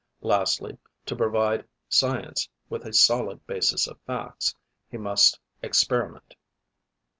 Lastly, 0.21 0.79
to 1.05 1.15
provide 1.15 1.63
science 1.87 2.49
with 2.69 2.87
a 2.87 2.91
solid 2.93 3.45
basis 3.45 3.85
of 3.85 4.01
facts, 4.07 4.55
he 4.89 4.97
must 4.97 5.39
experiment. 5.61 6.33